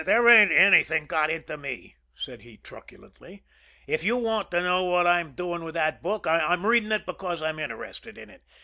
"There 0.03 0.27
ain't 0.27 0.51
anything 0.51 1.05
got 1.05 1.29
into 1.29 1.57
me," 1.57 1.95
said 2.15 2.41
he 2.41 2.57
truculently. 2.57 3.43
"If 3.85 4.03
you 4.03 4.17
want 4.17 4.49
to 4.49 4.59
know 4.61 4.83
what 4.85 5.05
I'm 5.05 5.33
doing 5.33 5.63
with 5.63 5.75
that 5.75 6.01
book, 6.01 6.25
I'm 6.25 6.65
reading 6.65 6.91
it 6.91 7.05
because 7.05 7.39
I'm 7.43 7.59
interested 7.59 8.17
in 8.17 8.31
it. 8.31 8.41